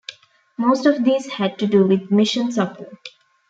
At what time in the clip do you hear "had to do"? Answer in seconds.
1.29-1.85